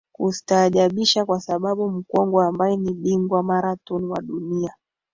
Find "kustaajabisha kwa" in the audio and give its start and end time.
0.13-1.39